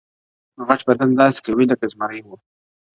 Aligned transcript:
غټ 0.67 0.79
بدن 0.87 1.09
داسي 1.19 1.39
قوي 1.45 1.65
لکه 1.71 1.85
زمری 1.91 2.19
ؤ- 2.31 2.35